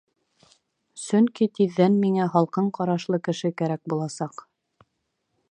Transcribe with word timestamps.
Сөнки 1.01 1.47
тиҙҙән 1.59 1.99
миңә 2.05 2.27
һалҡын 2.37 2.73
ҡарашлы 2.79 3.21
кеше 3.29 3.53
кәрәк 3.63 3.85
буласаҡ. 3.95 4.45